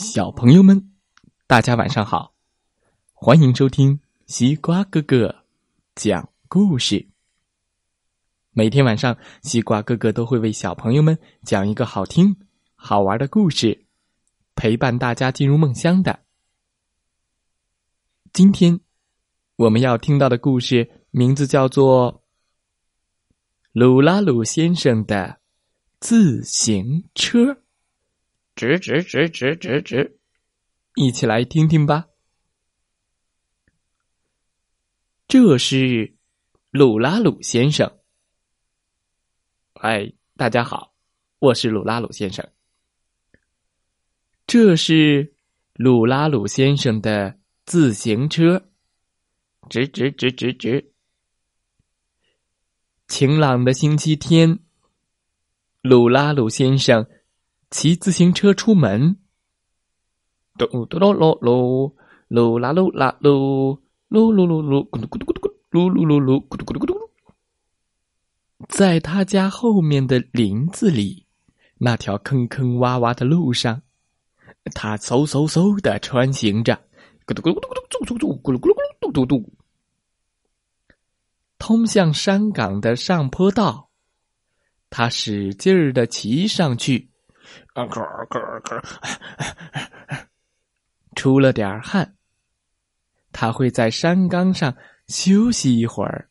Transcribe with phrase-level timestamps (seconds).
[0.00, 0.90] 小朋友们，
[1.46, 2.32] 大家晚上好！
[3.12, 5.44] 欢迎收听西瓜哥哥
[5.94, 7.06] 讲故事。
[8.52, 12.34] 每天晚上，西瓜哥哥都会为小朋友们讲一个好听、
[12.74, 13.84] 好玩的故事，
[14.54, 16.20] 陪伴大家进入梦乡的。
[18.32, 18.80] 今天
[19.56, 22.14] 我们要听到的故事名字叫做
[23.72, 25.40] 《鲁拉鲁先生的
[26.00, 27.52] 自行车》。
[28.60, 30.18] 直直直直直直，
[30.94, 32.08] 一起来听听吧。
[35.26, 36.14] 这是
[36.70, 37.90] 鲁拉鲁先生。
[39.76, 40.94] 哎，大家好，
[41.38, 42.46] 我是鲁拉鲁先生。
[44.46, 45.34] 这是
[45.72, 48.68] 鲁拉鲁先生的自行车。
[49.70, 50.92] 直直直直直。
[53.08, 54.58] 晴朗的星期天，
[55.80, 57.08] 鲁拉鲁先生。
[57.70, 59.16] 骑自行车出门，
[60.58, 61.94] 嘟嘟噜噜噜，
[62.28, 67.10] 噜啦噜啦噜，噜噜噜噜，咕噜咕噜咕噜咕噜噜噜噜，咕噜咕噜咕噜。
[68.68, 71.26] 在他家后面的林子里，
[71.78, 73.82] 那条坑坑洼洼的路上，
[74.74, 76.74] 他嗖嗖嗖的穿行着，
[77.24, 79.52] 咕嘟咕嘟咕嘟咕噜，嘟嘟咕噜咕噜咕噜，嘟嘟嘟。
[81.56, 83.90] 通向山岗的上坡道，
[84.90, 87.08] 他使劲儿的骑上去。
[87.74, 88.82] 啊咯咯咯！
[91.14, 92.16] 出了点汗，
[93.32, 94.74] 他会在山岗上
[95.08, 96.28] 休息一会儿，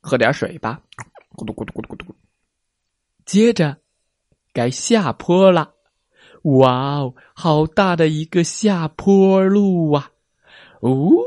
[0.00, 0.80] 喝点水吧。
[1.36, 2.14] 咕嘟咕嘟咕嘟咕嘟。
[3.24, 3.78] 接着
[4.52, 5.74] 该下坡了。
[6.42, 10.10] 哇哦，好大的一个下坡路啊！
[10.82, 11.22] 呜，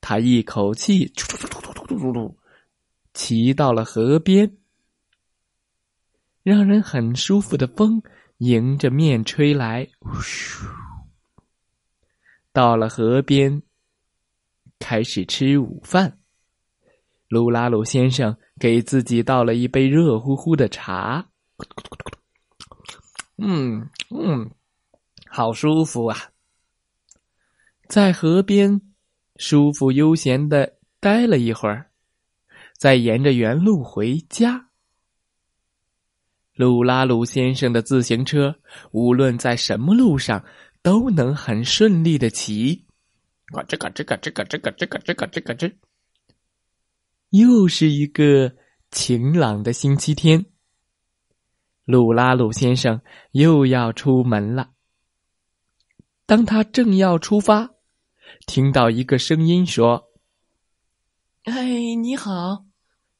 [0.00, 1.12] 他一口气
[3.14, 4.58] 骑到了河边。
[6.42, 8.02] 让人很舒服的风
[8.38, 9.88] 迎着面吹来，
[12.52, 13.62] 到了河边，
[14.78, 16.18] 开始吃午饭。
[17.28, 21.28] 鲁拉鲁先生给自己倒了一杯热乎乎的茶，
[23.36, 24.50] 嗯嗯，
[25.28, 26.16] 好舒服啊！
[27.86, 28.80] 在河边
[29.36, 31.90] 舒服悠闲的待了一会儿，
[32.78, 34.67] 再沿着原路回家。
[36.58, 38.52] 鲁拉鲁先生的自行车，
[38.90, 40.44] 无论在什么路上，
[40.82, 42.84] 都能很顺利的骑。
[43.52, 45.72] 嘎吱嘎吱嘎吱嘎吱嘎吱嘎吱嘎吱嘎吱。
[47.30, 48.56] 又是一个
[48.90, 50.46] 晴朗的星期天，
[51.84, 54.70] 鲁拉鲁先生又要出门了。
[56.26, 57.70] 当他正要出发，
[58.48, 60.08] 听到一个声音说
[61.46, 62.64] ：“哎，你好，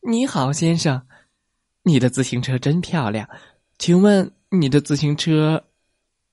[0.00, 1.06] 你好，先生。”
[1.88, 3.26] 你的自行车真漂亮，
[3.78, 5.64] 请问你的自行车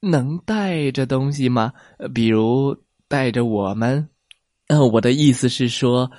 [0.02, 1.72] 能带着东西吗？
[2.14, 2.76] 比如
[3.08, 4.10] 带着我们？
[4.68, 6.12] 呃，我的意思是说，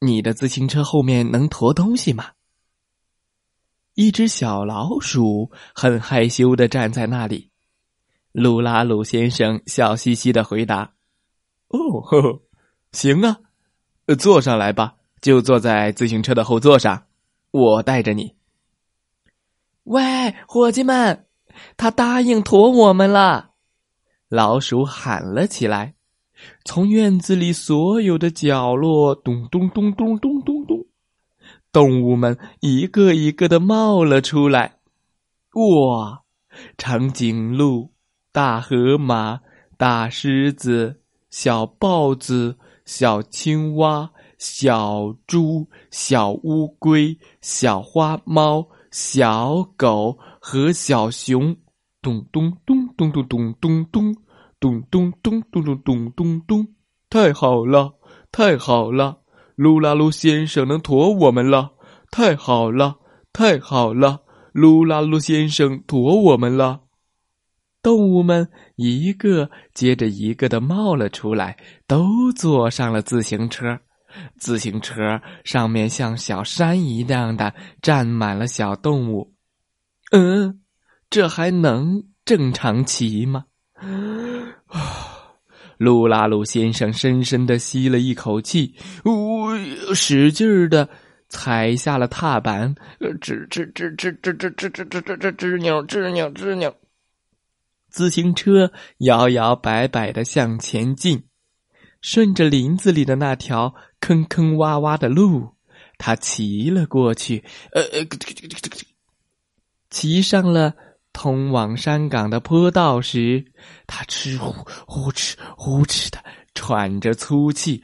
[0.00, 2.32] 你的自行车后面能驮东西吗？
[3.94, 7.50] 一只小老鼠很害羞的站在那里。
[8.32, 10.92] 鲁拉鲁先生笑嘻嘻的回答
[11.68, 12.42] ：“哦，呵呵，
[12.92, 13.38] 行啊，
[14.18, 17.06] 坐上来吧，就坐在自行车的后座上，
[17.50, 18.36] 我带着你。”
[19.88, 21.24] 喂，伙计们，
[21.78, 23.52] 他答应驮我们了！
[24.28, 25.94] 老鼠喊了起来。
[26.62, 30.86] 从院子里所有的角落，咚咚咚咚咚咚咚，
[31.72, 34.76] 动物们一个一个的冒了出来。
[35.54, 36.22] 哇，
[36.76, 37.90] 长颈鹿、
[38.30, 39.40] 大河马、
[39.78, 41.00] 大狮子、
[41.30, 48.68] 小豹子、小青蛙、小猪、小乌龟、小花猫。
[48.90, 51.56] 小狗和小熊，
[52.00, 54.16] 咚咚咚咚咚咚咚咚
[54.60, 56.66] 咚咚咚咚咚咚咚咚，
[57.10, 57.94] 太好了，
[58.32, 59.18] 太好了！
[59.56, 61.72] 噜拉噜先生能驮我们了，
[62.10, 62.98] 太好了，
[63.32, 64.22] 太好了！
[64.54, 66.82] 噜拉噜先生驮我们了。
[67.82, 73.80] 动物们一个接着一个的冒了出来，都坐上了自行车。
[74.38, 79.34] 自行车上面像小山一样的站满了小动物，
[80.10, 80.60] 嗯，
[81.10, 83.44] 这还能正常骑吗？
[84.66, 84.80] 啊，
[85.76, 88.74] 鲁拉鲁先生深深的吸了一口气，
[89.04, 89.48] 呜，
[89.94, 90.88] 使劲儿的
[91.28, 96.74] 踩下了踏板，吱吱吱吱吱吱吱吱吱吱吱扭吱扭吱扭，
[97.88, 101.24] 自行车摇摇摆摆的向前进。
[102.00, 105.48] 顺着林子里的那条坑坑洼洼的路，
[105.98, 107.44] 他骑了过去。
[107.72, 108.06] 呃呃，
[109.90, 110.74] 骑上了
[111.12, 113.44] 通往山岗的坡道时，
[113.86, 114.52] 他吃呼
[114.86, 116.18] 呼哧呼哧的
[116.54, 117.82] 喘着粗气，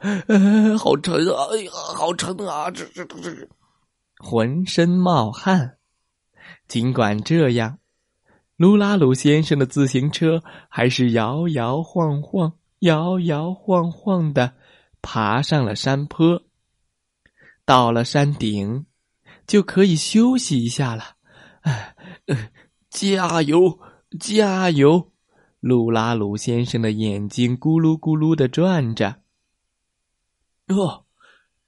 [0.00, 1.46] 呃，好沉啊！
[1.52, 2.70] 哎呀，好沉啊！
[2.70, 3.48] 这这这，
[4.18, 5.76] 浑身冒汗。
[6.66, 7.78] 尽管这样，
[8.56, 14.54] 卢拉鲁先生的自行车还是摇摇晃晃、摇摇晃晃的
[15.04, 16.42] 爬上了山坡。
[17.66, 18.86] 到了山顶，
[19.46, 21.16] 就可以休息一下了。
[21.60, 21.94] 哎，
[22.90, 23.78] 加油，
[24.18, 25.12] 加油！
[25.60, 29.16] 鲁拉鲁先生的眼睛咕噜咕噜的转着。
[30.68, 31.04] 哦，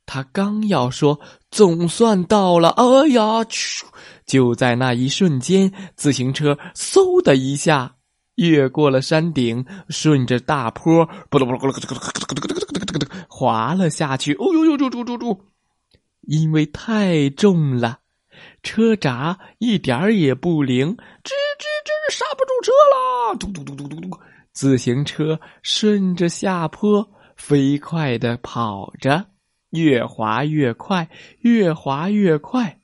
[0.05, 1.19] 他刚要说
[1.51, 3.47] “总算到了”，哎呀，
[4.27, 7.96] 就在那一瞬间，自行车嗖的一下
[8.37, 14.33] 越过了山顶，顺着大坡，咕噜咕噜咕噜咕噜咕噜咕噜咕噜咕噜咕噜滑了下去。
[14.35, 15.41] 哦呦呦，住住住住！
[16.23, 18.01] 因为太重了，
[18.63, 23.37] 车闸一点儿也不灵，吱吱吱，刹不住车了！
[23.37, 24.19] 嘟嘟嘟嘟嘟嘟，
[24.53, 29.27] 自行车顺着下坡飞快的跑着，
[29.71, 31.09] 越滑越快，
[31.41, 32.81] 越滑越快。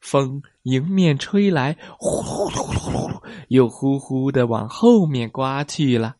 [0.00, 6.16] 风迎面吹来，呼噜呼噜呼噜噜，又呼呼的往后面刮去了。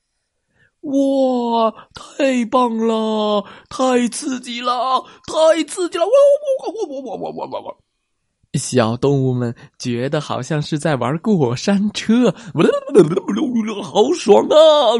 [0.82, 3.44] 哇，太棒了！
[3.68, 5.04] 太刺激了！
[5.26, 6.04] 太刺激了！
[6.04, 6.10] 哇
[6.60, 7.76] 哇哇哇哇哇哇哇哇！
[8.54, 12.32] 小动物们觉得好像是在玩过山车，
[13.82, 14.94] 好爽啊！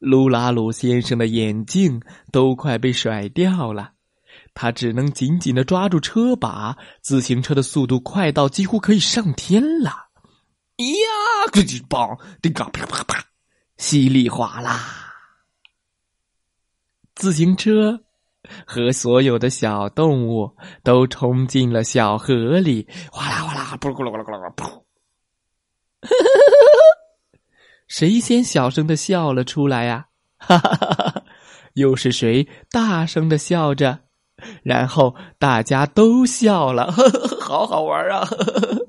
[0.00, 2.02] 噜拉鲁先生的眼镜
[2.32, 3.92] 都快被甩掉了，
[4.54, 6.76] 他只能紧紧的抓住车把。
[7.00, 9.90] 自行车的速度快到几乎可以上天了！
[10.78, 12.18] 呀，这就棒！
[12.40, 13.24] 这个啪啪啪！
[13.76, 15.14] 稀里哗啦，
[17.14, 18.02] 自行车
[18.66, 24.82] 和所有的小动物都冲进了小河里，哗啦哗啦，咕噜咕噜咕噜咕噜噗！
[27.88, 30.06] 谁先小声的笑了出来呀
[30.38, 30.58] 哈？
[30.60, 31.24] 哈哈哈哈！
[31.74, 34.00] 又是谁大声的笑着？
[34.62, 38.24] 然后大家都笑了，呵 呵好好玩啊！
[38.24, 38.86] 呵呵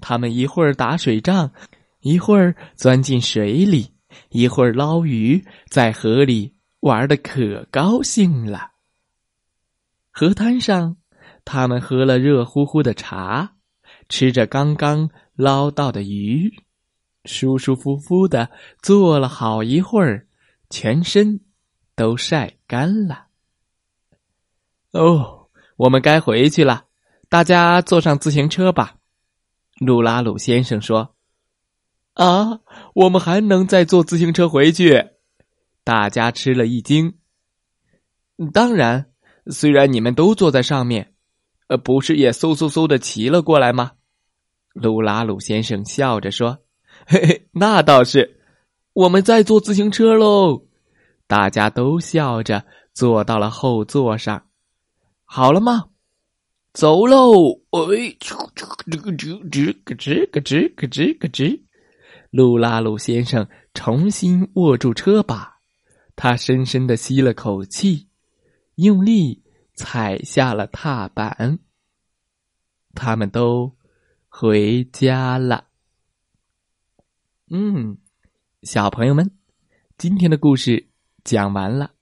[0.00, 1.52] 他们一会儿打水仗，
[2.00, 3.92] 一会儿钻进水里。
[4.30, 8.72] 一会儿捞鱼，在河里玩的可高兴了。
[10.10, 10.96] 河滩上，
[11.44, 13.52] 他们喝了热乎乎的茶，
[14.08, 16.52] 吃着刚刚捞到的鱼，
[17.24, 18.50] 舒舒服服的
[18.82, 20.26] 坐了好一会儿，
[20.70, 21.40] 全身
[21.94, 23.26] 都晒干了。
[24.92, 26.84] 哦，我们该回去了，
[27.28, 28.96] 大家坐上自行车吧。
[29.78, 31.14] 鲁拉鲁先生说。
[32.14, 32.60] 啊，
[32.94, 35.10] 我们还能再坐自行车回去？
[35.84, 37.14] 大家吃了一惊。
[38.52, 39.10] 当然，
[39.46, 41.14] 虽然你们都坐在上面，
[41.68, 43.92] 呃，不是也嗖嗖嗖的骑了过来吗？
[44.72, 46.58] 鲁拉鲁先生笑着说
[47.06, 48.40] ：“嘿嘿，那倒是。
[48.92, 50.66] 我们再坐自行车喽。”
[51.26, 54.49] 大家都笑着坐到了后座上。
[55.32, 55.90] 好了吗？
[56.72, 57.60] 走喽！
[57.70, 61.62] 哎，这个这个这个这个这个这个这个这。
[62.30, 65.60] 鲁拉鲁先生重新握住车把，
[66.16, 68.08] 他深深的吸了口气，
[68.74, 69.44] 用力
[69.74, 71.60] 踩下了踏板。
[72.96, 73.76] 他们都
[74.28, 75.68] 回家了。
[77.50, 77.98] 嗯，
[78.64, 79.30] 小朋友们，
[79.96, 80.88] 今天的故事
[81.22, 81.92] 讲完了，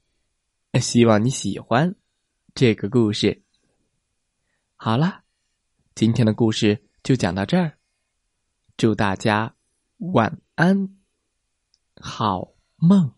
[0.80, 1.94] 希望你喜欢
[2.58, 3.44] 这个故事。
[4.74, 5.22] 好了，
[5.94, 7.78] 今天的故事就讲到这儿，
[8.76, 9.54] 祝大家。
[9.98, 10.96] 晚安，
[12.00, 13.17] 好梦。